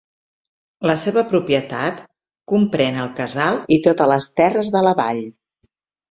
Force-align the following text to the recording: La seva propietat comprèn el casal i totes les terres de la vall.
La 0.89 0.93
seva 0.99 1.23
propietat 1.33 1.99
comprèn 2.51 2.97
el 3.03 3.11
casal 3.19 3.59
i 3.75 3.79
totes 3.89 4.09
les 4.13 4.29
terres 4.41 4.71
de 4.77 4.83
la 4.87 4.95
vall. 5.01 5.21